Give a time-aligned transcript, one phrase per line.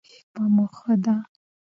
[0.13, 1.15] شپه مو ښه ده